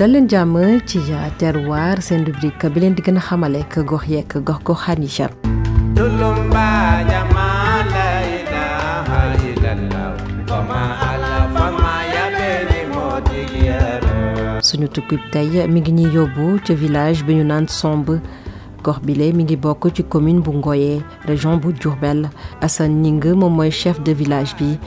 [0.00, 0.52] dal leen jàmm
[0.90, 1.00] ci
[1.38, 5.10] terroir seen rubrique bi leen di gën a xamale ak gox yeeg gox goxaan yi
[14.68, 18.20] suñu tukkib tey mi ngi ñuy yóbbu ca village bi ñu naan Somb
[18.82, 20.42] gox bile mi ci commune
[21.26, 21.60] région
[23.70, 24.78] chef de village bi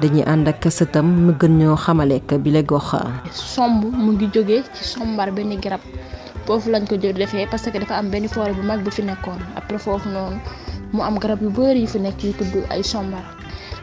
[0.00, 2.94] dañuy and ak setam mu gën ñoo xamale ak la gox.
[3.32, 5.80] somb mu ngi joggé ci sombar benn garab
[6.46, 6.96] foofu lañ ko
[7.50, 9.02] parce que dafa am forêt bu mag bu fi
[9.56, 10.38] après fofu non
[10.92, 11.18] mu am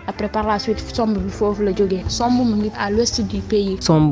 [0.08, 3.40] après par la suite somb bi foofu la jógee somb mu ngi à l'ouest du
[3.52, 3.78] pays.
[3.88, 4.04] somb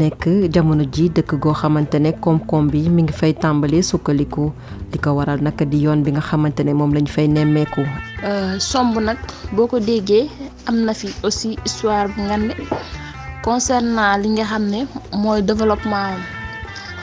[0.00, 0.22] nekk
[0.54, 4.44] jamono ji dëkk goo xamante ne koom bi mi ngi fay tàmbalee sukkaliku
[4.92, 7.82] di ko waral naka di yoon bi nga xamante ne moom lañ fay nemmeeku.
[8.28, 9.18] Euh, somb nag
[9.54, 10.24] boo ko déggee
[10.68, 12.54] am na fi aussi histoire bu ngande
[13.44, 14.80] concernant li nga xam ne
[15.22, 16.14] mooy développement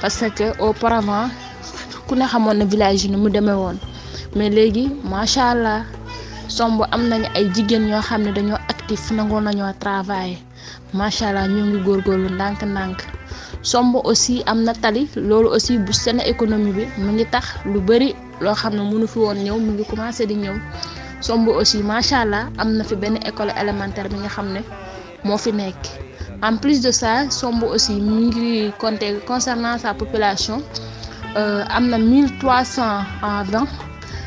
[0.01, 1.27] parce que auparavant
[2.07, 3.77] ku ne xamoon na village yi ni mu demee woon
[4.35, 5.53] mais léegi macha
[6.53, 10.39] somb am nañu ay jigéen ñoo xam ne dañoo actif nangoo nañoo travailler
[10.97, 11.81] macha allah ñoo ngi
[12.23, 12.99] lu ndànk-ndànk
[13.71, 17.79] somb aussi am na tali loolu aussi bu na économie bi mu ngi tax lu
[17.87, 18.09] bari
[18.43, 20.55] loo xam ne mënu fi woon ñëw mu ngi commencé di ñëw
[21.27, 24.61] somb aussi macha allah am na fi benn école élémentaire bi nga xam ne
[25.25, 25.81] moo fi nekk
[26.47, 28.49] en plus de ça somb aussi mu ngi
[28.81, 30.59] compter concernant sa population
[31.39, 33.67] euh, am na 1320.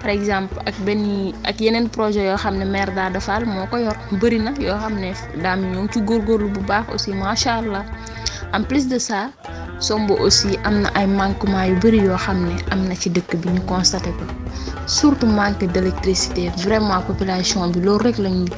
[0.00, 3.76] par exemple ak benn ak yeneen projet yoo xam ne maire Daouda Fall moo ko
[3.86, 5.10] yor bëri na yoo xam ne
[5.42, 7.84] daam ñoo ngi góor góorgóorlu bu baax aussi macha allah
[8.54, 9.20] en plus de ça
[9.86, 13.30] Somb aussi am na ay manquement yu bëri yoo xam ne am na ci dëkk
[13.40, 14.24] bi ñu constaté ko.
[14.86, 18.48] surtout manque d'électricité vraiment population bi ce rek la ñuy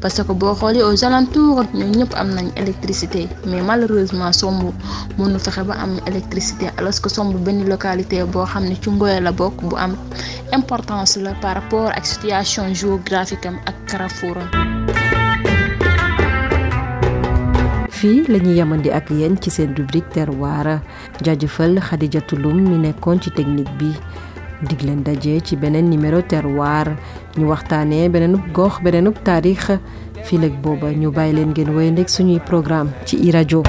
[0.00, 4.72] parce que on xoolee aux alentours ñoom ñëpp am électricité mais malheureusement somb
[5.18, 9.68] mënu peut ba am électricité alors que somb une localité boo xam localité ci
[10.50, 14.36] la importance par rapport la situation géographique am ak Carrefour
[17.90, 20.80] fii la ñuy yamandi ak yéen ci seen rubrique terroir
[21.22, 23.92] jaajëfal Khadija Touloum mi nekkoon ci technique bi
[24.62, 26.86] dig leen daje ci beneen numéro terroir
[27.38, 29.60] ñu waxtaanee beneenub gox beneenub taarix
[30.24, 33.62] fii booba ñu bàyyi leen ngeen wéy ndek suñuy programme ci irajo